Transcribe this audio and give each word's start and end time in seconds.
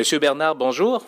Monsieur 0.00 0.18
Bernard, 0.18 0.54
bonjour. 0.54 1.04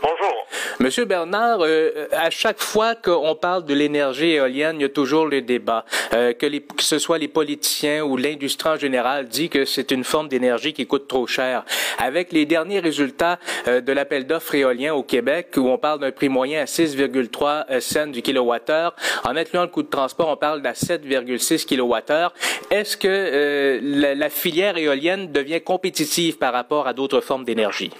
Bonjour. 0.00 0.46
Monsieur 0.78 1.04
Bernard, 1.04 1.62
euh, 1.62 2.06
à 2.12 2.30
chaque 2.30 2.60
fois 2.60 2.94
qu'on 2.94 3.34
parle 3.34 3.64
de 3.64 3.74
l'énergie 3.74 4.30
éolienne, 4.30 4.76
il 4.78 4.82
y 4.82 4.84
a 4.84 4.88
toujours 4.88 5.26
le 5.26 5.42
débat. 5.42 5.84
Euh, 6.12 6.32
que, 6.32 6.46
les, 6.46 6.60
que, 6.60 6.84
ce 6.84 7.00
soit 7.00 7.18
les 7.18 7.26
politiciens 7.26 8.04
ou 8.04 8.16
l'industrie 8.16 8.68
en 8.68 8.76
général 8.76 9.26
dit 9.26 9.48
que 9.48 9.64
c'est 9.64 9.90
une 9.90 10.04
forme 10.04 10.28
d'énergie 10.28 10.72
qui 10.72 10.86
coûte 10.86 11.08
trop 11.08 11.26
cher. 11.26 11.64
Avec 11.98 12.30
les 12.30 12.46
derniers 12.46 12.78
résultats 12.78 13.40
euh, 13.66 13.80
de 13.80 13.92
l'appel 13.92 14.28
d'offres 14.28 14.54
éolien 14.54 14.94
au 14.94 15.02
Québec, 15.02 15.48
où 15.56 15.68
on 15.68 15.76
parle 15.76 15.98
d'un 15.98 16.12
prix 16.12 16.28
moyen 16.28 16.62
à 16.62 16.66
6,3 16.66 17.80
cents 17.80 18.06
du 18.06 18.22
kilowattheure, 18.22 18.94
en 19.24 19.34
incluant 19.34 19.62
le 19.62 19.68
coût 19.68 19.82
de 19.82 19.90
transport, 19.90 20.28
on 20.28 20.36
parle 20.36 20.62
d'à 20.62 20.74
7,6 20.74 21.64
kilowattheures. 21.64 22.32
Est-ce 22.70 22.96
que 22.96 23.80
la, 23.82 24.14
la 24.14 24.30
filière 24.30 24.76
éolienne 24.76 25.32
devient 25.32 25.60
compétitive 25.60 26.38
par 26.38 26.52
rapport 26.52 26.86
à 26.86 26.92
d'autres 26.92 27.20
formes 27.20 27.44
d'énergie? 27.44 27.90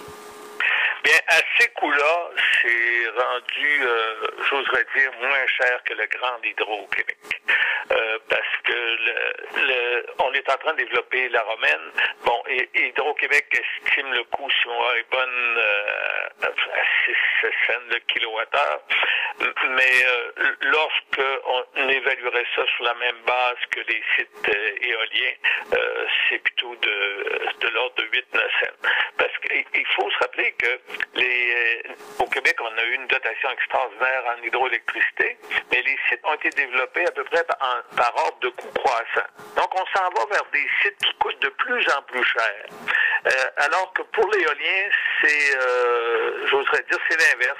Bien, 1.03 1.19
à 1.27 1.37
ces 1.57 1.67
coûts-là, 1.69 2.29
c'est 2.61 3.21
rendu, 3.23 3.81
euh, 3.83 4.15
j'oserais 4.49 4.85
dire, 4.95 5.11
moins 5.19 5.47
cher 5.47 5.83
que 5.83 5.93
le 5.95 6.05
Grand 6.05 6.37
Hydro 6.43 6.83
au 6.83 6.87
Québec. 6.87 7.17
Euh, 7.91 8.19
parce 8.29 8.57
que 8.63 8.73
le, 8.73 9.67
le, 9.67 10.05
on 10.19 10.31
est 10.33 10.49
en 10.49 10.57
train 10.57 10.73
de 10.73 10.77
développer 10.77 11.27
la 11.29 11.41
romaine. 11.41 11.91
Bon, 12.23 12.41
Hydro-Québec 12.75 13.47
estime 13.51 14.13
le 14.13 14.23
coût, 14.25 14.49
si 14.49 14.67
on 14.67 14.93
est 14.93 15.11
bonne, 15.11 15.57
euh, 15.57 16.43
à 16.43 16.51
6 17.05 17.47
cents 17.67 17.81
le 17.89 17.99
kilowattheure. 17.99 18.81
Mais 19.71 20.05
euh, 20.05 20.31
lorsque 20.61 21.21
on 21.75 21.89
évaluerait 21.89 22.45
ça 22.55 22.63
sur 22.75 22.85
la 22.85 22.93
même 22.95 23.21
base 23.25 23.57
que 23.71 23.79
les 23.79 24.03
sites 24.15 24.49
euh, 24.49 24.75
éoliens, 24.81 25.33
euh, 25.73 26.05
c'est 26.29 26.39
plutôt 26.39 26.75
de, 26.75 27.57
de 27.59 27.67
l'ordre 27.69 27.95
de 27.95 28.03
8-9 28.03 28.21
cents. 28.33 28.89
Qu'il 29.73 29.85
faut 29.95 30.09
se 30.09 30.17
rappeler 30.19 30.51
que 30.53 30.79
les, 31.15 31.83
au 32.19 32.25
Québec, 32.25 32.55
on 32.61 32.77
a 32.77 32.83
eu 32.83 32.95
une 32.95 33.07
dotation 33.07 33.49
extraordinaire 33.51 34.23
en 34.27 34.43
hydroélectricité, 34.43 35.37
mais 35.71 35.81
les 35.81 35.97
sites 36.09 36.21
ont 36.23 36.33
été 36.35 36.49
développés 36.49 37.05
à 37.05 37.11
peu 37.11 37.23
près 37.25 37.43
par 37.43 38.15
ordre 38.15 38.39
de 38.41 38.49
coût 38.49 38.71
croissant. 38.75 39.27
Donc, 39.55 39.69
on 39.75 39.85
s'en 39.97 40.09
va 40.09 40.25
vers 40.31 40.45
des 40.53 40.67
sites 40.81 40.97
qui 40.97 41.13
coûtent 41.19 41.41
de 41.41 41.49
plus 41.49 41.85
en 41.97 42.01
plus 42.03 42.23
cher. 42.23 42.65
Euh, 43.27 43.29
alors 43.57 43.93
que 43.93 44.01
pour 44.03 44.29
l'éolien, 44.31 44.89
c'est, 45.21 45.57
euh, 45.57 46.47
j'oserais 46.47 46.83
dire, 46.89 46.99
c'est 47.09 47.17
l'inverse. 47.17 47.59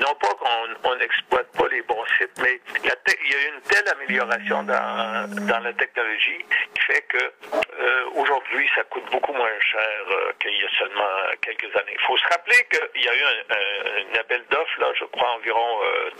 Non 0.00 0.14
pas 0.14 0.34
qu'on 0.82 0.96
n'exploite 0.96 1.50
pas 1.56 1.68
les 1.68 1.82
bons 1.82 2.04
sites, 2.18 2.38
mais 2.42 2.60
il 2.82 2.86
y, 2.86 2.90
a 2.90 2.94
a 2.94 3.48
une 3.48 3.60
telle 3.62 3.88
amélioration 3.88 4.62
dans, 4.62 5.46
dans 5.46 5.60
la 5.60 5.72
technologie 5.72 6.44
qui 6.74 6.82
fait 6.82 7.02
que 7.02 7.18
euh, 7.18 8.04
aujourd'hui, 8.14 8.68
ça 8.74 8.82
coûte 8.84 9.04
beaucoup 9.10 9.32
moins 9.32 9.58
cher 9.60 10.00
euh, 10.10 10.32
qu'il 10.40 10.56
y 10.56 10.64
a 10.64 10.70
seulement 10.78 11.02
quelques 11.42 11.74
années. 11.76 11.94
Il 11.94 12.06
faut 12.06 12.16
se 12.16 12.26
rappeler 12.28 12.56
qu'il 12.70 13.02
y 13.02 13.08
a 13.08 13.14
eu 13.14 13.22
un, 13.22 13.54
un, 13.54 14.20
appel 14.20 14.42
d'offres, 14.50 14.80
là, 14.80 14.88
je 14.98 15.04
crois 15.06 15.30
environ 15.32 15.80
euh, 15.84 16.10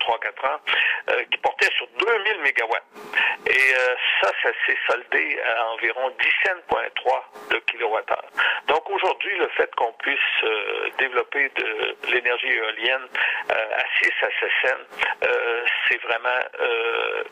3-4 0.00 0.46
ans, 0.46 0.60
euh, 1.10 1.24
qui 1.30 1.38
portait 1.38 1.70
sur 1.76 1.86
2000 1.98 2.40
mégawatts. 2.42 2.84
Et 3.46 3.74
ça, 4.20 4.30
ça 4.42 4.50
s'est 4.66 4.76
soldé 4.90 5.40
à 5.40 5.70
environ 5.72 6.10
17,3 6.44 7.50
de 7.50 7.58
kilowattheure. 7.70 8.24
Donc 8.66 8.88
aujourd'hui, 8.90 9.36
le 9.38 9.48
fait 9.56 9.74
qu'on 9.74 9.92
puisse 9.94 10.18
euh, 10.44 10.90
développer 10.98 11.50
de 11.56 11.96
l'énergie 12.12 12.48
éolienne 12.48 13.06
à 13.48 13.84
6 14.02 14.10
à 14.22 14.28
7 14.40 14.50
cents, 14.62 15.28
c'est 15.88 16.00
vraiment 16.02 16.40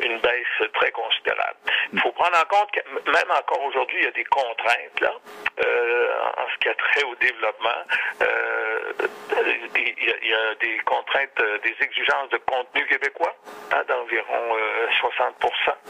une 0.03 0.19
baisse 0.21 0.71
très 0.75 0.91
considérable. 0.91 1.59
Il 1.93 2.01
faut 2.01 2.13
prendre 2.13 2.37
en 2.39 2.47
compte 2.47 2.71
que 2.73 2.81
même 3.11 3.31
encore 3.31 3.63
aujourd'hui, 3.65 3.99
il 4.01 4.05
y 4.05 4.09
a 4.09 4.13
des 4.13 4.25
contraintes 4.25 5.01
là, 5.01 5.13
en 5.13 6.49
ce 6.53 6.59
qui 6.61 6.69
a 6.69 6.75
trait 6.75 7.05
au 7.05 7.15
développement. 7.17 7.83
Il 8.21 10.07
y, 10.07 10.11
a, 10.11 10.17
il 10.23 10.29
y, 10.29 10.35
a, 10.35 10.55
des 10.55 10.79
contraintes, 10.85 11.43
des 11.63 11.77
exigences 11.81 12.31
de 12.31 12.39
contenu 12.39 12.87
québécois 12.87 13.35
hein, 13.73 13.83
d'environ 13.89 14.57
60 15.01 15.35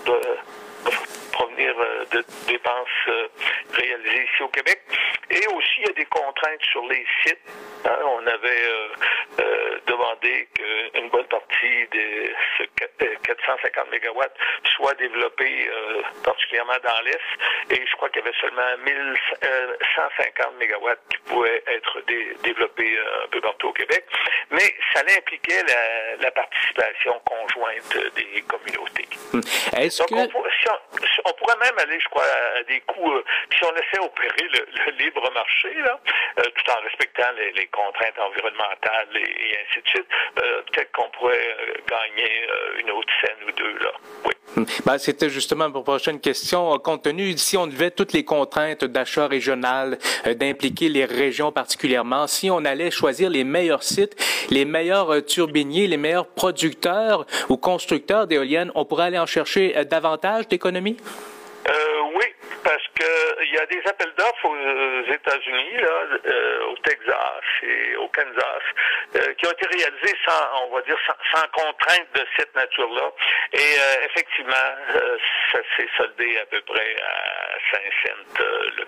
de 0.07 0.21
provenir 1.37 1.75
de 2.11 2.25
dépenses 2.49 2.89
réalisées 3.73 4.25
ici 4.25 4.43
au 4.43 4.49
Québec. 4.49 4.81
Et 5.31 5.47
aussi, 5.55 5.77
il 5.79 5.87
y 5.87 5.91
a 5.91 5.93
des 5.93 6.07
contraintes 6.07 6.65
sur 6.71 6.87
les 6.87 7.05
sites. 7.23 7.39
Hein, 7.87 7.99
on 8.05 8.27
avait 8.27 8.67
euh, 8.69 8.89
euh, 9.41 9.79
demandé 9.87 10.49
qu'une 10.55 11.09
bonne 11.11 11.27
partie 11.27 11.87
de 11.93 12.33
ce 12.59 12.65
450 13.23 13.91
mégawatts 13.91 14.35
soit 14.77 14.95
développée 14.95 15.69
euh, 15.69 16.03
particulièrement 16.25 16.79
dans 16.83 17.01
l'Est. 17.05 17.21
Et 17.71 17.87
je 17.87 17.97
crois 17.97 18.09
qu'il 18.11 18.23
y 18.23 18.27
avait 18.27 18.37
seulement 18.41 18.77
1150 18.85 20.59
mégawatts 20.59 21.01
qui 21.11 21.19
pouvaient 21.31 21.63
être 21.69 22.01
dé 22.07 22.35
développés 22.43 22.99
un 23.25 23.29
peu 23.29 23.41
partout 23.41 23.69
au 23.69 23.73
Québec. 23.73 24.05
Mais 24.51 24.75
ça 24.93 25.03
impliquait 25.17 25.63
la, 25.69 26.17
la 26.23 26.31
participation 26.31 27.21
conjointe 27.25 28.15
des 28.15 28.43
communautés. 28.43 29.09
Est-ce 29.77 30.03
que... 30.05 30.15
On, 30.15 30.27
si 30.27 30.69
on, 30.69 31.07
si 31.07 31.21
on, 31.25 31.33
pourrait 31.35 31.59
même 31.63 31.79
aller, 31.79 31.99
je 32.01 32.09
crois, 32.09 32.25
à 32.59 32.63
des 32.65 32.81
coûts, 32.81 33.13
euh, 33.13 33.25
si 33.53 33.65
on 33.65 33.73
laissait 33.73 33.99
opérer 33.99 34.49
le, 34.53 34.67
le 34.87 34.93
libre 35.05 35.31
marché, 35.33 35.75
là, 35.75 36.01
euh, 36.39 36.43
tout 36.43 36.71
en 36.71 36.81
respectant 36.83 37.31
les, 37.37 37.53
les 37.53 37.67
contraintes 37.77 38.19
environnementales 38.19 39.09
et, 39.15 39.21
et, 39.21 39.59
ainsi 39.61 39.83
de 39.85 39.89
suite, 39.89 40.07
euh, 40.39 40.63
peut-être 40.73 40.93
qu'on 40.93 41.09
pourrait 41.11 41.57
gagner 41.89 42.47
une 42.81 42.91
autre 42.91 43.13
scène 43.21 43.37
ou 43.47 43.53
deux, 43.53 43.79
là. 43.85 43.93
Oui. 44.25 44.33
Ben, 44.87 44.99
C'était 44.99 45.29
justement 45.29 45.69
ma 45.69 45.81
prochaine 45.83 46.21
question. 46.21 46.79
Compte 46.79 47.03
tenu, 47.03 47.37
si 47.37 47.57
on 47.57 47.67
devait 47.67 47.91
toutes 47.91 48.13
les 48.13 48.25
contraintes 48.25 48.85
d'achat 48.85 49.27
régional, 49.27 49.99
d'impliquer 50.25 50.89
les 50.89 51.05
régions 51.05 51.53
particulièrement, 51.53 52.27
si 52.27 52.51
on 52.51 52.65
allait 52.65 52.91
choisir 52.91 53.29
les 53.29 53.45
meilleurs 53.45 53.83
sites, 53.83 54.17
les 54.51 54.65
meilleurs 54.65 55.25
turbiniers, 55.27 55.87
les 55.87 55.99
meilleurs 55.99 56.27
producteurs 56.27 57.27
ou 57.49 57.57
constructeurs 57.57 58.27
d'éoliennes, 58.27 58.73
on 58.75 58.85
pourrait 58.85 59.05
aller 59.05 59.19
en 59.19 59.27
chercher 59.27 59.75
davantage 59.85 60.49
d'économies? 60.49 60.97
Euh, 61.69 61.73
oui, 62.17 62.35
parce 62.65 62.87
que 62.95 63.45
il 63.45 63.53
y 63.53 63.59
a 63.59 63.67
des 63.67 63.83
appels 63.87 64.13
d'offres 64.17 64.47
aux 64.47 65.13
États-Unis, 65.13 65.77
euh, 65.77 66.65
au 66.71 66.77
Texas 66.79 67.45
et 67.63 67.97
au 67.97 68.09
Kansas, 68.09 68.63
euh, 69.17 69.35
qui 69.35 69.47
ont 69.47 69.53
été 69.53 69.67
réalisés 69.67 70.17
sans, 70.27 70.65
on 70.65 70.75
va 70.75 70.83
dire, 70.83 70.97
sans, 71.07 71.39
sans 71.39 71.47
contrainte 71.49 72.09
de 72.15 72.25
cette 72.39 72.55
nature-là. 72.55 73.11
Et 73.53 73.59
euh, 73.59 74.07
effectivement, 74.07 74.69
ça 75.53 75.59
s'est 75.77 75.89
soldé 75.97 76.39
à 76.39 76.47
peu 76.47 76.61
près 76.63 76.97
à 77.03 77.53
5 77.55 77.56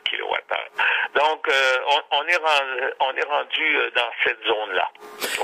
kilowattheure. 0.04 0.70
Donc, 1.14 1.48
on, 1.48 2.16
on, 2.16 2.22
est 2.28 2.38
on 3.00 3.12
est 3.16 3.24
rendu 3.24 3.92
dans 3.94 4.10
cette 4.24 4.38
zone-là. 4.46 4.88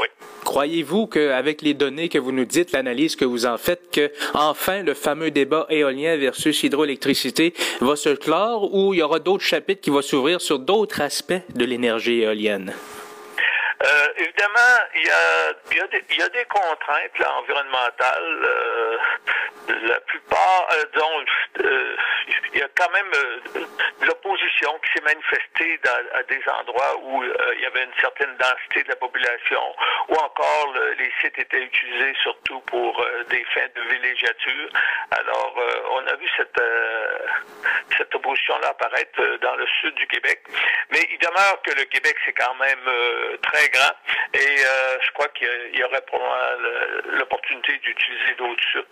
Oui. 0.01 0.07
Croyez-vous 0.45 1.07
qu'avec 1.07 1.63
les 1.63 1.75
données 1.75 2.09
que 2.09 2.19
vous 2.19 2.33
nous 2.33 2.45
dites, 2.45 2.73
l'analyse 2.73 3.17
que 3.17 3.25
vous 3.25 3.47
en 3.47 3.57
faites, 3.57 3.91
que 3.91 4.13
enfin 4.35 4.83
le 4.83 4.95
fameux 4.95 5.31
débat 5.31 5.67
éolien 5.71 6.17
versus 6.17 6.63
hydroélectricité 6.63 7.55
va 7.81 7.97
se 7.97 8.11
clore 8.11 8.73
ou 8.75 8.95
il 8.95 8.99
y 8.99 9.03
aura 9.03 9.19
d'autres 9.19 9.45
chapitres 9.45 9.81
qui 9.81 9.91
vont 9.91 10.03
s'ouvrir 10.03 10.41
sur 10.41 10.59
d'autres 10.59 11.01
aspects 11.01 11.33
de 11.55 11.65
l'énergie 11.65 12.23
éolienne? 12.23 12.75
Euh, 13.85 14.07
évidemment, 14.17 14.79
il 14.95 15.07
y 15.07 15.11
a, 15.11 15.77
y 15.77 15.81
a, 15.81 16.15
y 16.17 16.23
a 16.23 16.29
des 16.31 16.45
contraintes 16.47 17.19
là, 17.19 17.33
environnementales. 17.35 18.43
Euh, 18.45 18.99
la 19.69 20.01
plupart, 20.01 20.69
euh, 20.73 20.85
dont 20.95 21.25
il 22.53 22.59
y 22.59 22.63
a 22.63 22.69
quand 22.77 22.91
même 22.91 23.11
l'opposition 24.03 24.79
qui 24.85 24.93
s'est 24.93 25.05
manifestée 25.05 25.81
à 26.15 26.23
des 26.25 26.41
endroits 26.61 26.97
où 27.03 27.25
il 27.25 27.61
y 27.61 27.67
avait 27.67 27.85
une 27.85 28.01
certaine 28.01 28.37
densité 28.37 28.83
de 28.85 28.89
la 28.91 28.97
population, 28.97 29.75
ou 30.09 30.15
encore 30.15 30.73
le, 30.75 30.93
les 30.93 31.13
sites 31.21 31.39
étaient 31.39 31.63
utilisés 31.63 32.15
surtout 32.23 32.61
pour 32.61 33.05
des 33.29 33.45
fins 33.55 33.69
de 33.75 33.81
villégiature. 33.83 34.69
Alors, 35.11 35.59
on 35.93 36.07
a 36.07 36.15
vu 36.17 36.29
cette, 36.37 36.61
cette 37.97 38.15
opposition-là 38.15 38.69
apparaître 38.69 39.23
dans 39.41 39.57
le 39.57 39.67
sud 39.81 39.95
du 39.95 40.07
Québec. 40.07 40.41
Mais 40.91 41.01
il 41.11 41.19
demeure 41.19 41.63
que 41.63 41.73
le 41.73 41.85
Québec, 41.85 42.17
c'est 42.25 42.35
quand 42.35 42.55
même 42.57 43.39
très 43.43 43.69
et 44.35 44.39
euh, 44.39 44.97
je 45.01 45.13
crois 45.13 45.29
qu'il 45.29 45.79
y, 45.79 45.85
aurait 45.85 46.03
probablement 46.07 46.35
l'opportunité 47.19 47.73
d'utiliser 47.85 48.35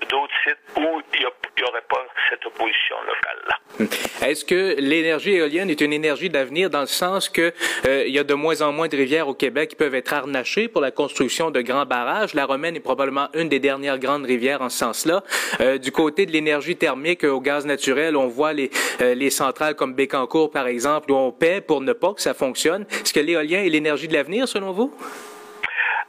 d'autres 0.08 0.32
sites 0.44 0.56
où 0.76 1.02
il 1.14 1.20
n'y 1.20 1.64
aurait 1.64 1.84
pas 1.88 2.06
cette 2.30 2.44
opposition 2.46 2.96
locale-là. 3.06 4.28
Est-ce 4.28 4.44
que 4.44 4.76
l'énergie 4.78 5.34
éolienne 5.34 5.68
est 5.68 5.80
une 5.80 5.92
énergie 5.92 6.30
d'avenir 6.30 6.70
dans 6.70 6.80
le 6.80 6.86
sens 6.86 7.28
que 7.28 7.52
euh, 7.86 8.04
il 8.06 8.14
y 8.14 8.18
a 8.18 8.24
de 8.24 8.34
moins 8.34 8.62
en 8.62 8.72
moins 8.72 8.86
de 8.86 8.96
rivières 8.96 9.26
au 9.26 9.34
Québec 9.34 9.70
qui 9.70 9.76
peuvent 9.76 9.94
être 9.94 10.12
harnachées 10.12 10.68
pour 10.68 10.80
la 10.80 10.92
construction 10.92 11.50
de 11.50 11.60
grands 11.60 11.86
barrages? 11.86 12.34
La 12.34 12.46
Romaine 12.46 12.76
est 12.76 12.80
probablement 12.80 13.28
une 13.34 13.48
des 13.48 13.58
dernières 13.58 13.98
grandes 13.98 14.24
rivières 14.24 14.62
en 14.62 14.68
ce 14.68 14.78
sens-là. 14.78 15.24
Euh, 15.60 15.78
du 15.78 15.90
côté 15.90 16.24
de 16.24 16.30
l'énergie 16.30 16.76
thermique 16.76 17.24
au 17.24 17.40
gaz 17.40 17.66
naturel, 17.66 18.16
on 18.16 18.28
voit 18.28 18.52
les, 18.52 18.70
les 19.00 19.30
centrales 19.30 19.74
comme 19.74 19.94
Bécancour, 19.94 20.52
par 20.52 20.68
exemple, 20.68 21.10
où 21.10 21.16
on 21.16 21.32
paie 21.32 21.60
pour 21.60 21.80
ne 21.80 21.92
pas 21.92 22.14
que 22.14 22.20
ça 22.20 22.34
fonctionne. 22.34 22.86
Est-ce 22.92 23.12
que 23.12 23.20
l'éolien 23.20 23.62
est 23.64 23.68
l'énergie 23.68 24.06
de 24.06 24.14
l'avenir, 24.14 24.46
selon 24.46 24.61
vous? 24.70 24.96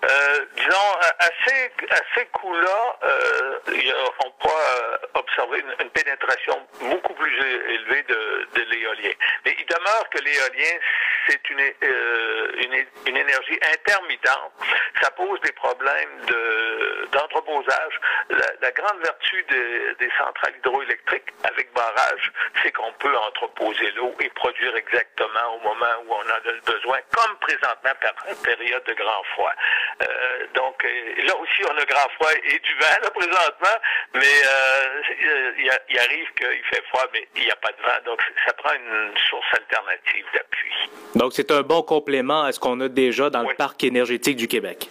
Euh, 0.04 0.46
disons, 0.58 0.98
à 1.20 1.30
ces, 1.46 1.72
à 1.90 2.02
ces 2.14 2.26
coûts-là, 2.26 2.98
euh, 3.04 3.60
on 4.26 4.32
pourra 4.32 5.00
observer 5.14 5.60
une, 5.60 5.86
une, 5.86 5.90
pénétration 5.92 6.60
beaucoup 6.82 7.14
plus 7.14 7.40
élevée 7.70 8.04
de, 8.04 8.48
de 8.54 8.62
l'éolien. 8.70 9.12
Mais 9.46 9.56
il 9.58 9.66
demeure 9.66 10.10
que 10.12 10.20
l'éolien, 10.20 10.78
c'est 11.28 11.50
une, 11.50 11.60
euh, 11.60 12.52
une, 12.58 12.86
une, 13.08 13.18
énergie 13.18 13.60
intermittente. 13.74 14.52
Ça 15.02 15.12
pose 15.12 15.40
des 15.42 15.52
problèmes 15.54 16.20
d'entreposage. 17.12 18.00
De, 18.30 18.36
la, 18.36 18.46
la, 18.62 18.72
grande 18.72 19.00
vertu 19.04 19.44
de, 19.50 19.96
des 20.00 20.10
centrales 20.18 20.54
hydroélectriques 20.58 21.30
avec 21.44 21.72
barrage, 21.74 22.32
c'est 22.62 22.72
qu'on 22.72 22.92
peut 22.94 23.16
entreposer 23.18 23.92
l'eau 23.92 24.14
et 24.20 24.30
produire 24.30 24.76
exactement 24.76 25.56
au 25.56 25.60
moment 25.60 25.94
où 26.06 26.14
on 26.14 26.26
en 26.26 26.36
a 26.36 26.52
le 26.52 26.62
besoin, 26.62 27.00
comme 27.16 27.38
présentement 27.40 27.92
par 28.02 28.14
période 28.44 28.84
de 28.86 28.94
grand 28.94 29.24
froid. 29.36 29.52
Euh, 30.02 30.48
donc 30.54 30.84
euh, 30.86 31.26
là 31.26 31.36
aussi, 31.38 31.62
on 31.70 31.78
a 31.78 31.86
grand 31.86 32.10
froid 32.16 32.32
et 32.44 32.60
du 32.60 32.74
vent 32.76 32.98
là, 33.02 33.12
présentement, 33.12 33.78
mais 34.14 34.42
euh, 34.46 35.02
il, 35.58 35.72
il, 35.90 36.00
arrive 36.00 36.34
qu'il 36.34 36.64
fait 36.66 36.84
froid, 36.90 37.06
mais 37.14 37.28
il 37.36 37.44
n'y 37.44 37.52
a 37.52 37.56
pas 37.56 37.72
de 37.72 37.82
vent. 37.82 38.00
Donc 38.06 38.22
ça 38.46 38.54
prend 38.54 38.74
une 38.74 39.14
source 39.30 39.54
alternative 39.54 40.26
d'appui. 40.34 40.72
Donc 41.16 41.34
c'est 41.34 41.52
un 41.52 41.62
bon 41.62 41.82
complément 41.82 42.44
à 42.44 42.52
ce 42.52 42.60
qu'on 42.60 42.80
a 42.82 42.88
déjà 42.88 43.30
dans 43.30 43.42
oui. 43.42 43.50
le 43.50 43.56
parc 43.56 43.84
énergétique 43.84 44.36
du 44.36 44.48
Québec. 44.48 44.90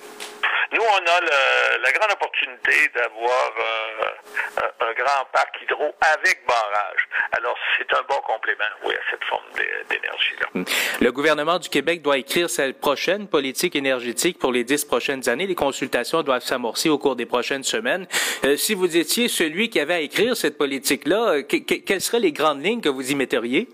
Nous, 0.72 0.80
on 0.80 0.96
a 0.96 1.20
le, 1.20 1.82
la 1.82 1.92
grande 1.92 2.12
opportunité 2.12 2.88
d'avoir 2.94 3.52
euh, 3.58 4.62
un, 4.62 4.86
un, 4.86 4.92
grand 4.94 5.24
parc 5.30 5.54
hydro 5.62 5.94
avec 6.14 6.46
barrage. 6.48 7.08
Alors, 7.32 7.54
c'est 7.76 7.92
un 7.94 8.00
bon 8.08 8.20
complément, 8.26 8.64
oui, 8.86 8.94
à 8.94 9.10
cette 9.10 9.22
forme 9.24 9.44
d'énergie-là. 9.90 10.64
Le 10.98 11.12
gouvernement 11.12 11.58
du 11.58 11.68
Québec 11.68 12.00
doit 12.00 12.16
écrire 12.16 12.48
sa 12.48 12.72
prochaine 12.72 13.28
politique 13.28 13.76
énergétique 13.76 14.38
pour 14.38 14.50
les 14.50 14.64
dix 14.64 14.86
prochaines 14.86 15.28
années. 15.28 15.46
Les 15.46 15.54
consultations 15.54 16.22
doivent 16.22 16.42
s'amorcer 16.42 16.88
au 16.88 16.96
cours 16.96 17.16
des 17.16 17.26
prochaines 17.26 17.64
semaines. 17.64 18.06
Euh, 18.44 18.56
si 18.56 18.72
vous 18.72 18.96
étiez 18.96 19.28
celui 19.28 19.68
qui 19.68 19.78
avait 19.78 19.94
à 19.94 20.00
écrire 20.00 20.34
cette 20.38 20.56
politique-là, 20.56 21.42
que, 21.42 21.58
que, 21.58 21.74
quelles 21.74 22.00
seraient 22.00 22.20
les 22.20 22.32
grandes 22.32 22.64
lignes 22.64 22.80
que 22.80 22.88
vous 22.88 23.10
y 23.10 23.14
metteriez? 23.14 23.68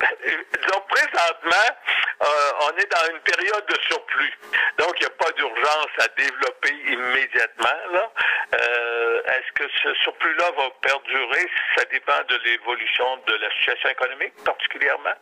Donc, 0.72 0.88
présentement, 0.88 1.70
euh, 2.22 2.52
on 2.62 2.76
est 2.76 2.90
dans 2.90 3.14
une 3.14 3.20
période 3.20 3.66
de 3.66 3.76
surplus. 3.88 4.32
Donc, 4.78 4.94
il 5.00 5.00
n'y 5.00 5.06
a 5.06 5.16
pas 5.24 5.30
d'urgence 5.32 5.92
à 5.98 6.08
développer 6.16 6.70
immédiatement. 6.92 7.78
Là. 7.92 8.10
Euh, 8.54 9.22
Est-ce 9.26 9.52
que 9.52 9.70
ce 9.82 9.94
surplus-là 10.02 10.50
va 10.56 10.70
perdurer? 10.82 11.46
Ça 11.76 11.84
dépend 11.86 12.20
de 12.28 12.36
l'évolution 12.44 13.16
de 13.26 13.34
la 13.34 13.50
situation 13.56 13.88
économique, 13.90 14.34
particulièrement. 14.44 15.14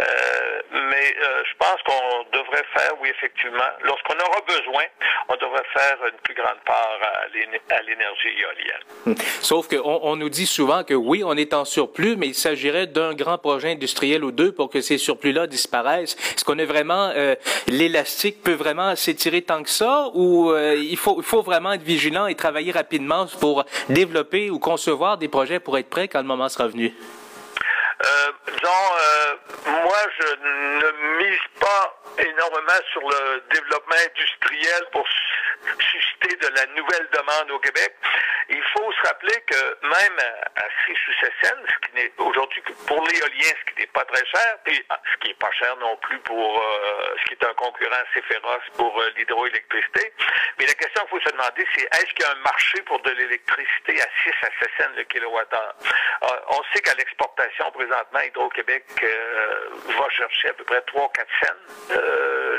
Euh, 0.00 0.62
mais 0.72 1.16
je 1.44 1.54
pense 1.58 1.82
qu'on 1.82 2.24
devrait 2.58 2.80
faire, 2.80 2.92
oui, 3.00 3.08
effectivement, 3.10 3.58
lorsqu'on 3.82 4.14
aura 4.14 4.40
besoin, 4.46 4.84
on 5.28 5.36
devrait 5.36 5.64
faire 5.72 5.96
une 6.10 6.18
plus 6.22 6.34
grande 6.34 6.58
part 6.64 6.98
à 7.02 7.82
l'énergie 7.82 8.28
éolienne. 8.40 9.16
Sauf 9.40 9.68
qu'on 9.68 10.00
on 10.02 10.16
nous 10.16 10.28
dit 10.28 10.46
souvent 10.46 10.84
que 10.84 10.94
oui, 10.94 11.22
on 11.24 11.36
est 11.36 11.54
en 11.54 11.64
surplus, 11.64 12.16
mais 12.16 12.28
il 12.28 12.34
s'agirait 12.34 12.86
d'un 12.86 13.14
grand 13.14 13.38
projet 13.38 13.72
industriel 13.72 14.24
ou 14.24 14.32
deux 14.32 14.52
pour 14.52 14.70
que 14.70 14.80
ces 14.80 14.98
surplus-là 14.98 15.46
disparaissent. 15.46 16.16
Est-ce 16.34 16.44
qu'on 16.44 16.58
est 16.58 16.64
vraiment 16.64 17.12
euh, 17.14 17.34
l'élastique 17.66 18.42
peut 18.42 18.52
vraiment 18.54 18.96
s'étirer 18.96 19.42
tant 19.42 19.62
que 19.62 19.70
ça, 19.70 20.08
ou 20.14 20.50
euh, 20.50 20.74
il 20.76 20.96
faut 20.96 21.16
il 21.18 21.24
faut 21.24 21.42
vraiment 21.42 21.72
être 21.72 21.82
vigilant 21.82 22.26
et 22.26 22.34
travailler 22.34 22.72
rapidement 22.72 23.26
pour 23.40 23.64
développer 23.88 24.50
ou 24.50 24.58
concevoir 24.58 25.18
des 25.18 25.28
projets 25.28 25.60
pour 25.60 25.78
être 25.78 25.90
prêts 25.90 26.08
quand 26.08 26.20
le 26.20 26.26
moment 26.26 26.48
sera 26.48 26.68
venu? 26.68 26.94
Euh, 28.00 28.30
disons, 28.46 29.72
moi, 29.82 29.96
je 30.18 30.26
ne 30.46 31.18
mise 31.18 31.38
pas 31.58 31.97
énormément 32.20 32.80
sur 32.92 33.02
le 33.02 33.42
développement 33.52 33.96
industriel 34.06 34.82
pour 34.92 35.06
de 36.36 36.48
la 36.48 36.66
nouvelle 36.76 37.08
demande 37.12 37.50
au 37.50 37.58
Québec. 37.58 37.94
Il 38.50 38.62
faut 38.74 38.90
se 38.92 39.08
rappeler 39.08 39.40
que 39.46 39.78
même 39.82 40.18
à 40.56 40.62
Sri-Sucessène, 40.80 41.64
ce 41.68 41.88
qui 41.88 41.94
n'est 41.96 42.12
aujourd'hui 42.16 42.62
pour 42.86 43.04
l'éolien, 43.06 43.52
ce 43.60 43.72
qui 43.72 43.80
n'est 43.80 43.86
pas 43.88 44.04
très 44.06 44.24
cher, 44.24 44.56
et 44.66 44.86
ce 45.12 45.16
qui 45.20 45.28
n'est 45.28 45.34
pas 45.34 45.50
cher 45.52 45.76
non 45.76 45.96
plus 45.96 46.18
pour 46.20 46.58
euh, 46.58 47.14
ce 47.20 47.24
qui 47.26 47.34
est 47.34 47.44
un 47.44 47.54
concurrent 47.54 48.02
assez 48.10 48.22
féroce 48.22 48.64
pour 48.76 48.98
euh, 49.00 49.10
l'hydroélectricité. 49.16 50.12
Mais 50.58 50.66
la 50.66 50.74
question 50.74 51.04
qu'il 51.04 51.18
faut 51.18 51.28
se 51.28 51.32
demander, 51.32 51.66
c'est 51.74 51.82
est-ce 51.82 52.14
qu'il 52.14 52.24
y 52.24 52.24
a 52.24 52.32
un 52.32 52.42
marché 52.42 52.80
pour 52.82 53.00
de 53.02 53.10
l'électricité 53.10 54.00
à 54.00 54.06
6 54.24 54.30
à 54.42 54.48
7 54.60 54.70
cents 54.78 54.92
le 54.96 55.04
kilowattheure? 55.04 55.74
Euh, 56.22 56.26
on 56.48 56.62
sait 56.72 56.80
qu'à 56.80 56.94
l'exportation, 56.94 57.70
présentement, 57.72 58.20
Hydro-Québec 58.20 58.84
va 58.98 60.08
chercher 60.10 60.48
à 60.48 60.52
peu 60.54 60.64
près 60.64 60.80
3-4 60.80 61.26
cents 61.42 61.96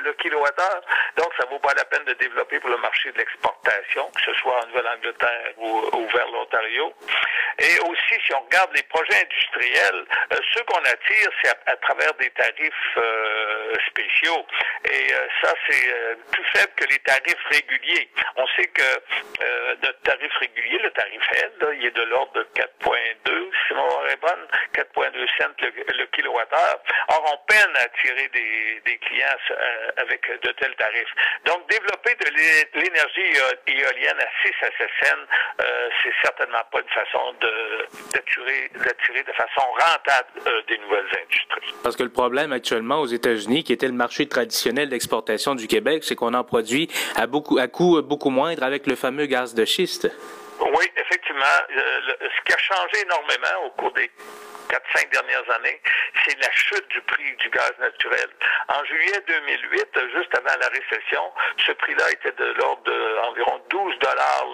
le 0.04 0.14
kilowattheure. 0.14 0.82
Donc, 1.18 1.32
ça 1.38 1.46
vaut 1.48 1.60
pas 1.60 1.74
la 1.74 1.86
peine 1.86 2.06
de 2.06 2.14
développer 2.14 2.60
pour 2.60 2.70
le 2.70 2.78
marché 2.78 3.12
de 3.12 3.18
que 3.64 4.22
ce 4.26 4.34
soit 4.40 4.64
en 4.64 4.68
Nouvelle-Angleterre 4.68 5.54
ou, 5.58 5.90
ou, 5.94 6.08
vers 6.08 6.28
l'Ontario. 6.28 6.94
Et 7.60 7.80
aussi, 7.82 8.16
si 8.26 8.34
on 8.34 8.42
regarde 8.42 8.72
les 8.76 8.84
projets 8.84 9.22
industriels, 9.22 10.06
euh, 10.34 10.38
ceux 10.54 10.64
qu'on 10.64 10.80
attire, 10.80 11.30
c'est 11.42 11.50
à, 11.50 11.58
à, 11.74 11.76
travers 11.78 12.14
des 12.16 12.30
tarifs 12.32 12.98
euh, 12.98 13.39
spéciaux. 13.88 14.46
Et 14.92 15.14
euh, 15.14 15.28
ça, 15.42 15.54
c'est 15.68 16.18
plus 16.32 16.44
faible 16.54 16.72
que 16.76 16.86
les 16.86 17.00
tarifs 17.00 17.46
réguliers. 17.52 18.10
On 18.38 18.48
sait 18.56 18.68
que 18.68 18.84
notre 19.84 20.02
tarif 20.02 20.32
régulier, 20.40 20.80
le 20.80 20.92
tarif 20.92 21.22
L, 21.32 21.52
il 21.80 21.86
est 21.86 21.96
de 21.96 22.04
l'ordre 22.04 22.34
de 22.34 22.48
4,2, 22.56 23.50
si 23.68 23.74
mon 23.74 24.06
est 24.08 24.22
bonne, 24.22 24.48
4,2 24.74 25.28
cents 25.38 25.54
le, 25.62 25.98
le 25.98 26.06
kilowattheure. 26.08 26.80
Or, 27.10 27.34
on 27.34 27.52
peine 27.52 27.76
à 27.76 27.82
attirer 27.82 28.28
des, 28.30 28.98
clients 28.98 29.38
avec 29.98 30.28
de 30.42 30.52
tels 30.52 30.76
tarifs. 30.76 31.14
Donc, 31.46 31.70
développer 31.70 32.16
de 32.16 32.80
l'énergie 32.80 33.40
éolienne 33.68 34.20
à 34.20 34.48
6 34.48 34.54
à 34.62 34.78
7 34.78 34.90
cents, 35.04 35.16
euh, 35.62 35.90
c'est 36.04 36.14
certainement 36.24 36.64
pas 36.72 36.80
une 36.80 36.90
façon 36.90 37.34
d'attirer 38.14 38.70
de, 38.74 38.80
de 38.80 39.34
façon 39.34 39.62
rentable 39.72 40.30
euh, 40.48 40.62
des 40.68 40.78
nouvelles 40.80 41.08
industries. 41.24 41.74
Parce 41.84 41.96
que 41.96 42.04
le 42.04 42.12
problème 42.12 42.52
actuellement 42.52 43.00
aux 43.00 43.08
États-Unis, 43.08 43.59
qui 43.64 43.74
était 43.74 43.88
le 43.88 43.94
marché 43.94 44.28
traditionnel 44.28 44.90
d'exportation 44.90 45.56
du 45.56 45.68
Québec, 45.68 46.04
c'est 46.04 46.16
qu'on 46.16 46.34
en 46.34 46.44
produit 46.44 46.90
à, 47.16 47.28
beaucoup, 47.28 47.58
à 47.58 47.68
coût 47.68 48.02
beaucoup 48.02 48.30
moindre 48.30 48.64
avec 48.64 48.88
le 48.88 48.96
fameux 48.96 49.26
gaz 49.26 49.54
de 49.54 49.66
schiste. 49.66 50.10
Oui, 50.60 50.86
effectivement. 50.98 51.46
Euh, 51.76 52.00
ce 52.20 52.44
qui 52.46 52.54
a 52.54 52.58
changé 52.58 53.06
énormément 53.06 53.66
au 53.66 53.70
cours 53.72 53.94
des 53.94 54.10
4-5 54.70 55.10
dernières 55.12 55.50
années, 55.56 55.82
c'est 56.26 56.38
la 56.40 56.52
chute 56.52 56.88
du 56.90 57.02
prix 57.02 57.36
du 57.38 57.50
gaz 57.50 57.74
naturel. 57.80 58.30
En 58.68 58.84
juillet 58.86 59.24
2008, 59.28 60.00
juste 60.16 60.36
avant 60.38 60.58
la 60.60 60.68
récession, 60.68 61.32
ce 61.66 61.72
prix-là 61.74 62.12
était 62.12 62.32
de 62.32 62.54
l'ordre 62.60 62.84
d'environ 62.84 63.62
12 63.70 64.00
dollars 64.00 64.48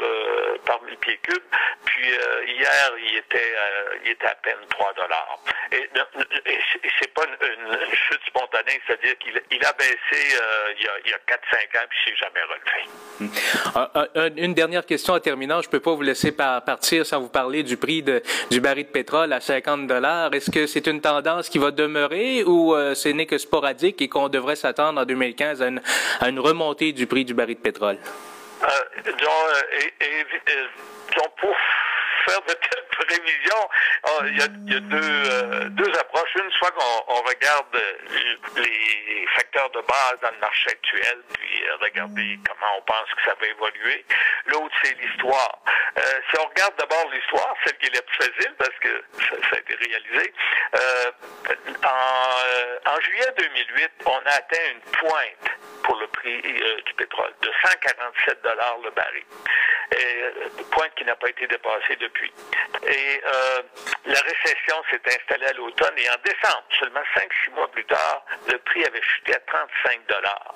par 0.66 0.82
mille 0.84 0.98
pieds 0.98 1.20
cubes. 1.24 1.44
Puis 1.86 2.12
euh, 2.12 2.46
hier, 2.48 2.92
il 2.98 3.18
était, 3.18 3.38
euh, 3.38 3.98
il 4.04 4.12
était 4.12 4.28
à 4.28 4.36
peine 4.36 4.56
3 4.70 4.94
dollars. 4.94 5.40
Et, 5.72 5.90
et 6.46 6.60
c'est 7.00 7.14
pas 7.14 7.24
une, 7.26 7.36
chute 7.94 8.22
spontanée, 8.28 8.82
c'est-à-dire 8.86 9.18
qu'il 9.20 9.42
il 9.52 9.66
a 9.66 9.74
baissé 9.74 9.98
euh, 10.12 10.74
il 10.78 10.84
y 10.84 10.88
a, 10.88 10.92
il 11.06 11.12
y 11.12 11.14
a 11.14 11.18
4-5 11.18 11.78
ans, 11.78 11.86
puis 11.90 12.00
c'est 12.06 12.16
jamais 12.18 12.42
relevé. 12.44 14.42
Une 14.42 14.54
dernière 14.54 14.86
question 14.86 15.14
en 15.14 15.20
terminant. 15.20 15.62
Je 15.62 15.70
peux 15.70 15.80
pas 15.80 15.94
vous 15.94 16.02
laisser 16.02 16.32
partir 16.32 17.06
sans 17.06 17.22
vous 17.22 17.30
parler 17.30 17.64
du 17.64 17.78
prix 17.78 18.04
du 18.04 18.60
baril 18.60 18.86
de 18.86 18.92
pétrole 18.92 19.32
à 19.34 19.40
50 19.40 19.88
dollars 19.88 20.05
est-ce 20.34 20.52
que 20.52 20.68
c'est 20.68 20.88
une 20.88 21.02
tendance 21.02 21.50
qui 21.50 21.58
va 21.58 21.72
demeurer 21.72 22.44
ou 22.44 22.76
euh, 22.76 22.96
ce 22.96 23.10
n'est 23.10 23.26
que 23.26 23.38
sporadique 23.38 24.02
et 24.02 24.10
qu'on 24.10 24.30
devrait 24.30 24.56
s'attendre 24.56 25.02
en 25.02 25.06
2015 25.06 25.62
à 25.62 26.30
une, 26.30 26.40
remontée 26.40 26.92
du 26.92 27.08
prix 27.08 27.26
du 27.26 27.34
baril 27.34 27.56
de 27.56 27.62
pétrole? 27.62 27.98
Euh, 28.64 28.68
donc, 29.06 29.16
donc 31.16 31.36
pour 31.40 31.56
faire 32.28 32.42
de 32.42 32.54
telles 32.54 32.86
prévisions, 33.06 33.70
il 34.26 34.38
y 34.38 34.42
a, 34.42 34.48
il 34.68 34.74
y 34.74 34.76
a 34.76 34.80
deux, 34.80 35.00
euh, 35.02 35.70
deux, 35.70 35.92
approches. 36.00 36.30
Une 36.36 36.52
fois 36.60 36.72
qu'on 36.72 37.22
regarde 37.22 37.82
les 38.58 39.28
facteurs 39.36 39.70
de 39.72 39.82
base 39.82 40.18
dans 40.22 40.32
le 40.32 40.40
marché 40.40 40.70
actuel, 40.70 41.18
puis 41.34 41.64
regarder 41.82 42.40
comment 42.48 42.72
on 42.78 42.82
pense 42.82 43.10
que 43.16 43.30
ça 43.30 43.36
va 43.40 43.48
évoluer. 43.48 44.06
L'autre, 44.48 44.76
c'est 44.84 44.96
l'histoire. 45.00 45.60
Euh, 45.98 46.15
si 46.36 46.42
on 46.42 46.50
regarde 46.50 46.74
d'abord 46.78 47.10
l'histoire, 47.12 47.56
celle 47.64 47.78
qui 47.78 47.88
est 47.88 47.96
la 47.96 48.02
plus 48.02 48.18
facile 48.18 48.54
parce 48.58 48.78
que 48.82 49.04
ça, 49.50 49.56
a 49.56 49.60
été 49.60 49.76
réalisé, 49.76 50.34
euh, 50.76 51.12
en, 52.86 53.00
juillet 53.02 53.34
2008, 53.38 53.92
on 54.06 54.18
a 54.26 54.36
atteint 54.36 54.72
une 54.72 54.82
pointe 54.92 55.52
pour 55.84 55.96
le 55.98 56.08
prix 56.08 56.42
euh, 56.46 56.82
du 56.86 56.94
pétrole 56.94 57.34
de 57.42 57.50
147 57.64 58.42
dollars 58.44 58.78
le 58.84 58.92
baril. 58.92 59.24
pointe 60.72 60.94
qui 60.96 61.06
n'a 61.06 61.16
pas 61.16 61.30
été 61.30 61.48
dépassée 61.48 61.96
depuis. 61.98 62.32
Et 62.88 63.22
la 64.06 64.20
récession 64.20 64.76
s'est 64.90 65.02
installée 65.08 65.46
à 65.46 65.54
l'automne 65.54 65.94
et 65.98 66.10
en 66.10 66.18
décembre, 66.24 66.64
seulement 66.80 67.02
5-6 67.16 67.54
mois 67.56 67.72
plus 67.72 67.86
tard, 67.86 68.26
le 68.52 68.58
prix 68.60 68.84
avait 68.86 69.02
chuté 69.02 69.36
à 69.36 69.40
35 69.40 70.06
dollars. 70.08 70.56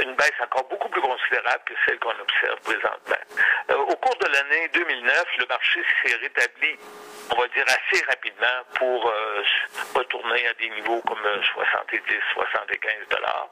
une 0.00 0.14
baisse 0.14 0.40
encore 0.42 0.64
beaucoup 0.68 0.88
plus 0.88 1.00
considérable 1.00 1.62
que 1.66 1.74
celle 1.86 1.98
qu'on 1.98 2.10
observe 2.10 2.60
présentement. 2.62 3.86
au 3.88 3.96
cours 3.96 4.16
de 4.16 4.26
l'année 4.26 4.68
2009, 4.74 5.24
le 5.38 5.46
marché 5.46 5.82
s'est 6.04 6.16
rétabli 6.16 6.78
on 7.30 7.40
va 7.40 7.48
dire, 7.48 7.64
assez 7.66 8.04
rapidement 8.04 8.62
pour 8.74 9.08
euh, 9.08 9.42
retourner 9.94 10.46
à 10.48 10.54
des 10.54 10.68
niveaux 10.70 11.00
comme 11.02 11.24
70, 11.40 12.00
euh, 12.10 12.20
75 12.34 13.08
dollars. 13.10 13.48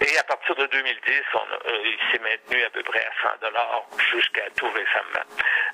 Et 0.00 0.18
à 0.18 0.24
partir 0.24 0.54
de 0.56 0.66
2010, 0.66 1.22
on, 1.34 1.38
euh, 1.38 1.78
il 1.84 1.98
s'est 2.10 2.22
maintenu 2.22 2.62
à 2.64 2.70
peu 2.70 2.82
près 2.82 3.04
à 3.04 3.30
100 3.30 3.40
dollars 3.40 3.86
jusqu'à 4.10 4.48
tout 4.56 4.70
récemment. 4.70 5.26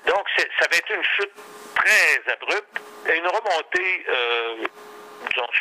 Donc, 0.05 0.27
ça 0.37 0.67
va 0.69 0.77
être 0.77 0.91
une 0.91 1.03
chute 1.03 1.33
très 1.75 2.33
abrupte 2.33 2.81
et 3.09 3.17
une 3.17 3.27
remontée 3.27 4.05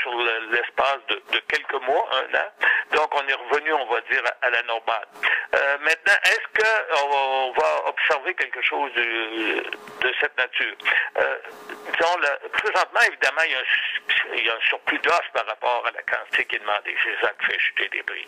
sur 0.01 0.13
l'espace 0.51 1.01
de, 1.09 1.39
quelques 1.49 1.83
mois, 1.85 2.09
un 2.13 2.39
an. 2.39 2.49
Donc, 2.93 3.15
on 3.15 3.27
est 3.27 3.35
revenu, 3.35 3.73
on 3.73 3.87
va 3.87 4.01
dire, 4.03 4.23
à, 4.43 4.51
la 4.51 4.63
normale. 4.63 5.07
Euh, 5.55 5.79
maintenant, 5.79 6.15
est-ce 6.25 6.63
qu'on 6.63 7.53
va 7.53 7.89
observer 7.89 8.35
quelque 8.35 8.63
chose 8.63 8.93
de, 8.95 10.13
cette 10.21 10.37
nature? 10.37 10.77
Euh, 11.19 11.37
disons, 11.69 12.17
présentement, 12.53 13.01
évidemment, 13.07 13.43
il 13.45 13.53
y, 13.53 13.55
a 13.55 13.59
un, 13.59 14.37
il 14.37 14.47
y 14.47 14.51
a 14.51 14.55
un 14.55 14.69
surplus 14.69 14.99
d'offres 14.99 15.31
par 15.33 15.47
rapport 15.47 15.85
à 15.87 15.91
la 15.91 16.03
quantité 16.03 16.45
qui 16.45 16.57
est 16.57 16.61
demandée. 16.61 16.97
C'est 17.03 17.27
ça 17.27 17.33
qui 17.39 17.47
fait 17.47 17.59
chuter 17.59 17.89
des 17.89 18.03
prix. 18.03 18.27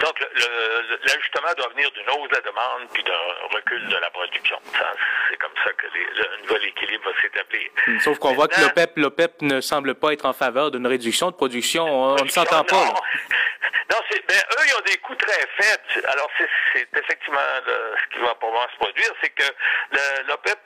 Donc, 0.00 0.26
l'ajustement 1.04 1.48
doit 1.56 1.68
venir 1.68 1.90
d'une 1.92 2.10
hausse 2.10 2.28
de 2.28 2.34
la 2.34 2.40
demande 2.40 2.88
puis 2.92 3.02
d'un 3.02 3.56
recul 3.56 3.88
de 3.88 3.96
la 3.96 4.10
production. 4.10 4.58
C'est 5.30 5.36
comme 5.36 5.52
ça 5.64 5.72
que 5.72 5.86
le 5.86 6.42
nouvel 6.42 6.64
équilibre 6.64 7.10
va 7.10 7.20
s'établir. 7.20 7.70
Sauf 8.02 8.18
qu'on 8.18 8.34
voit 8.34 8.48
que 8.48 8.60
l'OPEP, 8.60 8.92
l'OPEP 8.96 9.42
ne 9.42 9.60
semble 9.60 9.94
pas 9.94 10.12
être 10.12 10.26
en 10.26 10.32
faveur 10.32 10.70
d'une 10.70 10.86
réduction 10.86 11.30
de 11.30 11.36
production. 11.36 11.84
On, 11.86 12.22
ne 12.22 12.28
s'entend 12.28 12.64
pas. 12.64 12.84
Non, 12.84 12.94
ben, 14.28 14.36
eux, 14.36 14.64
ils 14.66 14.74
ont 14.78 14.84
des 14.84 14.96
coûts 14.98 15.14
très 15.14 15.46
faibles. 15.58 16.06
Alors, 16.06 16.28
c'est 16.72 16.88
effectivement 16.96 17.40
ce 17.64 18.14
qui 18.14 18.22
va 18.22 18.34
probablement 18.34 18.68
se 18.72 18.76
produire, 18.76 19.12
c'est 19.22 19.30
que 19.30 19.44
l'OPEP, 20.28 20.58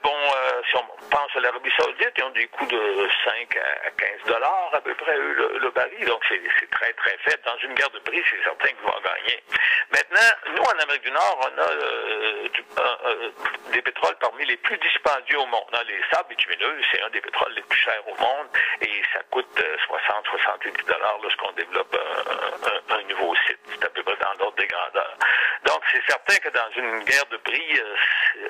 si 0.69 0.75
on 0.77 0.85
pense 1.09 1.35
à 1.35 1.39
l'Arabie 1.39 1.71
Saoudite, 1.77 2.11
ils 2.17 2.23
ont 2.23 2.29
des 2.31 2.47
coûts 2.47 2.65
de 2.65 3.09
5 3.25 3.57
à 3.85 3.91
15 3.91 4.09
dollars 4.27 4.69
à 4.73 4.81
peu 4.81 4.93
près, 4.95 5.17
le, 5.17 5.57
le 5.59 5.71
baril. 5.71 6.05
Donc, 6.05 6.23
c'est 6.29 6.69
très, 6.69 6.93
très 6.93 7.17
faible. 7.17 7.41
Dans 7.45 7.57
une 7.57 7.73
guerre 7.73 7.89
de 7.89 7.99
prix, 7.99 8.21
c'est 8.29 8.43
certain 8.43 8.67
qu'ils 8.67 8.85
vont 8.85 9.01
gagner. 9.03 9.43
Maintenant, 9.91 10.29
nous, 10.55 10.63
en 10.63 10.83
Amérique 10.83 11.03
du 11.03 11.11
Nord, 11.11 11.39
on 11.41 11.61
a 11.61 11.69
euh, 11.69 12.47
euh, 12.79 13.31
des 13.71 13.81
pétroles 13.81 14.17
parmi 14.19 14.45
les 14.45 14.57
plus 14.57 14.77
dispendieux 14.77 15.39
au 15.39 15.45
monde. 15.47 15.65
On 15.73 15.81
les 15.87 16.01
sables 16.11 16.29
bitumineux, 16.29 16.81
c'est 16.91 17.01
un 17.01 17.09
des 17.09 17.21
pétroles 17.21 17.53
les 17.53 17.61
plus 17.63 17.79
chers 17.79 18.07
au 18.07 18.15
monde 18.15 18.47
et 18.81 19.01
ça 19.13 19.19
coûte 19.31 19.47
60-70 19.57 20.85
dollars 20.85 21.17
lorsqu'on 21.21 21.51
développe 21.53 21.97
un, 21.97 22.95
un 22.95 23.03
nouveau 23.03 23.35
site. 23.47 23.59
C'est 23.69 23.85
à 23.85 23.89
peu 23.89 24.03
près 24.03 24.15
dans 24.17 24.33
l'ordre 24.39 24.57
des 24.57 24.67
grandeurs. 24.67 25.17
Donc, 25.65 25.70
c'est 25.91 26.03
certain 26.07 26.37
que 26.37 26.49
dans 26.49 26.69
une 26.75 27.03
guerre 27.03 27.25
de 27.27 27.37
prix, 27.37 27.79
euh, 27.79 27.95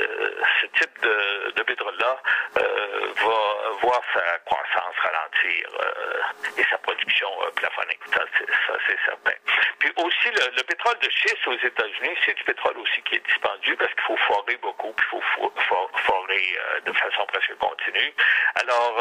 euh, 0.01 0.41
ce 0.61 0.65
type 0.67 1.01
de, 1.01 1.63
pétrole-là 1.63 2.21
euh, 2.59 3.07
va 3.15 3.69
voir 3.81 4.01
sa 4.13 4.39
croissance 4.39 4.95
ralentir 4.97 5.69
et 6.57 6.63
sa 6.69 6.77
production 6.79 7.29
plafonner. 7.55 7.97
Ça, 8.13 8.23
c'est 8.87 8.97
certain. 9.05 9.37
Puis 9.79 9.91
aussi, 9.97 10.29
le, 10.31 10.63
pétrole 10.63 10.97
de 10.99 11.09
schiste 11.09 11.47
aux 11.47 11.57
États-Unis, 11.57 12.17
c'est 12.25 12.33
du 12.33 12.43
pétrole 12.43 12.77
aussi 12.77 13.01
qui 13.03 13.15
est 13.15 13.25
dispendieux 13.25 13.75
parce 13.77 13.93
qu'il 13.93 14.03
faut 14.03 14.17
forer 14.17 14.57
beaucoup, 14.57 14.91
puis 14.93 15.07
il 15.13 15.63
faut 15.63 15.89
forer 16.05 16.59
de 16.85 16.93
façon 16.93 17.25
presque 17.27 17.55
continue. 17.57 18.13
Alors, 18.55 18.97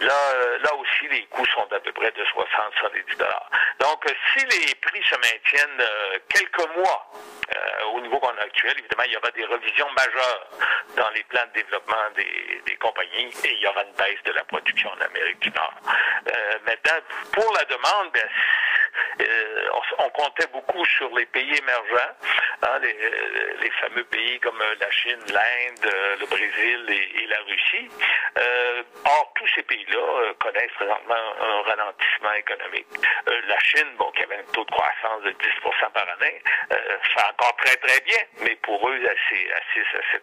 là, 0.00 0.58
là 0.64 0.74
aussi, 0.74 1.08
les 1.08 1.24
coûts 1.26 1.46
sont 1.46 1.66
d'à 1.66 1.80
peu 1.80 1.92
près 1.92 2.10
de 2.10 2.24
60-70 2.24 3.16
dollars. 3.18 3.50
Donc, 3.80 4.04
si 4.32 4.44
les 4.46 4.74
prix 4.76 5.02
se 5.04 5.16
maintiennent 5.16 5.84
quelques 6.28 6.76
mois 6.76 7.10
au 7.94 8.00
niveau 8.00 8.18
qu'on 8.18 8.36
a 8.36 8.42
actuel, 8.42 8.74
évidemment, 8.78 9.04
il 9.04 9.12
y 9.12 9.16
aura 9.16 9.30
des 9.30 9.44
revisions 9.44 9.88
majeures 9.90 10.48
dans 10.96 11.10
les 11.10 11.22
plans 11.24 11.46
de 11.46 11.60
développement 11.60 12.10
des, 12.16 12.76
compagnies 12.80 13.32
et 13.44 13.52
il 13.54 13.60
y 13.60 13.66
aura 13.66 13.82
une 13.82 13.92
baisse 13.94 14.22
de 14.24 14.32
la 14.32 14.44
production 14.44 14.88
en 14.90 15.00
Amérique 15.04 15.40
du 15.40 15.50
Nord. 15.50 15.74
Euh, 16.28 16.58
maintenant, 16.64 17.00
pour 17.32 17.52
la 17.54 17.64
demande, 17.64 18.12
ben, 18.12 18.28
euh, 19.20 19.68
on, 19.98 20.10
comptait 20.10 20.46
beaucoup 20.52 20.84
sur 20.84 21.12
les 21.16 21.26
pays 21.26 21.56
émergents, 21.56 22.12
hein, 22.62 22.78
les, 22.80 23.70
fameux 23.80 24.04
pays 24.04 24.38
comme 24.40 24.62
la 24.80 24.90
Chine, 24.90 25.20
l'Inde, 25.28 25.92
le 26.20 26.26
Brésil 26.26 26.86
et, 26.88 27.22
et 27.22 27.26
la 27.26 27.38
Russie. 27.38 27.88
or, 29.04 29.32
tous 29.36 29.48
ces 29.54 29.62
pays-là 29.62 30.32
connaissent 30.40 30.72
présentement 30.72 31.14
un 31.40 31.62
ralentissement 31.62 32.32
économique. 32.32 32.86
la 33.26 33.58
Chine, 33.60 33.88
bon, 33.98 34.10
qui 34.12 34.22
avait 34.22 34.38
un 34.38 34.52
taux 34.52 34.64
de 34.64 34.70
croissance 34.70 35.22
de 35.22 35.30
10% 35.30 35.92
par 35.92 36.06
année, 36.20 36.42
fait 37.08 37.24
encore 37.30 37.56
très, 37.56 37.76
très 37.76 38.00
bien, 38.00 38.22
mais 38.40 38.56
pour 38.56 38.88
eux, 38.88 39.00
à 39.06 39.14
6 39.28 39.50
à 39.54 40.12
7 40.12 40.22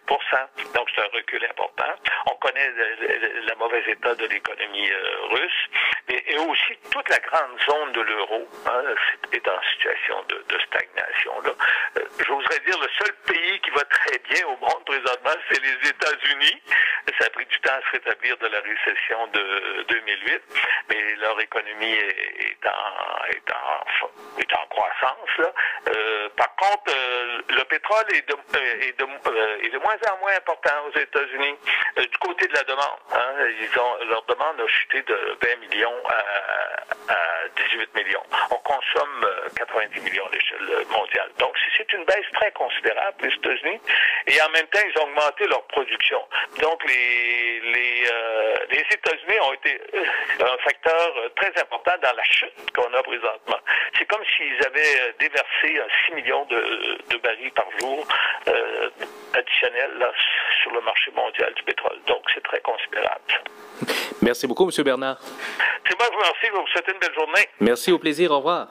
Donc, 0.74 0.88
c'est 0.94 1.02
un 1.02 1.08
recul 1.12 1.44
important. 1.44 1.92
On 2.26 2.34
connaît 2.36 2.70
le, 2.70 3.54
mauvais 3.58 3.82
état 3.88 4.14
de 4.14 4.26
l'économie 4.26 4.90
euh, 4.90 5.26
russe 5.30 5.70
et, 6.08 6.36
aussi 6.36 6.76
toute 6.92 7.08
la 7.08 7.18
grande 7.18 7.58
zone 7.66 7.92
de 7.92 8.00
l'euro 8.02 8.48
hein, 8.66 8.82
est 9.32 9.48
en 9.48 9.62
situation 9.72 10.22
de, 10.28 10.58
stagnation. 10.66 11.32
Euh, 11.96 12.00
j'oserais 12.26 12.60
dire 12.66 12.78
le 12.80 12.88
seul 12.98 13.14
pays 13.26 13.60
qui 13.60 13.70
va 13.70 13.84
très 13.84 14.18
bien 14.30 14.46
au 14.46 14.56
monde 14.56 14.84
présentement, 14.84 15.34
c'est 15.50 15.62
les 15.62 15.88
États-Unis. 15.88 16.62
Ça 17.18 17.26
a 17.26 17.30
pris 17.30 17.46
du 17.46 17.58
temps 17.60 17.72
à 17.72 17.80
se 17.80 17.90
rétablir 17.92 18.36
de 18.38 18.46
la 18.46 18.60
récession 18.60 19.26
de 19.28 19.84
2008, 19.88 20.42
mais 20.90 21.14
leur 21.16 21.40
économie 21.40 21.94
est, 21.94 22.66
en, 22.66 23.24
est, 23.30 23.50
en, 23.50 24.38
est 24.38 24.54
en 24.54 24.66
croissance. 24.66 25.38
Là. 25.38 25.52
Euh, 25.88 26.28
par 26.36 26.54
contre, 26.56 26.85
euh, 26.88 27.40
le 27.48 27.64
pétrole 27.64 28.04
est 28.14 28.28
de, 28.28 28.34
est, 28.58 28.98
de, 28.98 29.66
est 29.66 29.70
de, 29.70 29.78
moins 29.78 29.96
en 30.10 30.18
moins 30.18 30.36
important 30.36 30.70
aux 30.88 30.98
États-Unis. 30.98 31.56
du 31.96 32.18
côté 32.18 32.46
de 32.46 32.54
la 32.54 32.64
demande, 32.64 32.98
hein, 33.12 33.34
ils 33.60 33.78
ont, 33.78 34.04
leur 34.08 34.22
demande 34.24 34.60
a 34.60 34.66
chuté 34.68 35.02
de 35.02 35.36
20 35.42 35.56
millions 35.68 36.02
à 37.08 37.35
18 37.56 37.94
millions. 37.94 38.22
On 38.50 38.56
consomme 38.56 39.26
90 39.56 40.00
millions 40.00 40.26
à 40.26 40.30
l'échelle 40.34 40.86
mondiale. 40.90 41.30
Donc, 41.38 41.54
c'est 41.76 41.92
une 41.92 42.04
baisse 42.04 42.26
très 42.34 42.50
considérable 42.52 43.16
les 43.22 43.34
États-Unis. 43.34 43.80
Et 44.26 44.40
en 44.42 44.48
même 44.50 44.66
temps, 44.68 44.80
ils 44.84 45.00
ont 45.00 45.04
augmenté 45.04 45.46
leur 45.46 45.62
production. 45.64 46.20
Donc, 46.60 46.82
les, 46.88 47.60
les, 47.60 48.06
euh, 48.10 48.56
les 48.70 48.84
États-Unis 48.90 49.40
ont 49.42 49.52
été 49.52 49.80
euh, 49.94 50.04
un 50.40 50.58
facteur 50.64 51.12
euh, 51.18 51.28
très 51.36 51.52
important 51.60 51.92
dans 52.02 52.12
la 52.16 52.24
chute 52.24 52.52
qu'on 52.74 52.92
a 52.92 53.02
présentement. 53.02 53.58
C'est 53.98 54.06
comme 54.06 54.22
s'ils 54.36 54.66
avaient 54.66 55.14
déversé 55.18 55.80
6 56.06 56.12
millions 56.14 56.44
de, 56.46 56.98
de 57.10 57.16
barils 57.18 57.52
par 57.52 57.66
jour 57.78 58.06
euh, 58.48 58.90
additionnels 59.34 59.98
là, 59.98 60.12
sur 60.62 60.72
le 60.72 60.80
marché 60.80 61.10
mondial 61.12 61.52
du 61.54 61.62
pétrole. 61.62 61.98
Donc, 62.06 62.22
c'est 62.34 62.42
très 62.42 62.60
considérable. 62.60 63.20
Merci 64.22 64.46
beaucoup, 64.46 64.68
M. 64.68 64.84
Bernard. 64.84 65.18
C'est 65.88 65.96
moi, 65.98 66.06
je 66.10 66.12
vous 66.12 66.18
remercie. 66.18 66.46
Je 66.46 66.50
vous 66.50 66.66
souhaite 66.68 66.88
une 66.92 66.98
belle 66.98 67.14
Merci, 67.60 67.92
au 67.92 67.98
plaisir. 67.98 68.30
Au 68.30 68.38
revoir. 68.38 68.68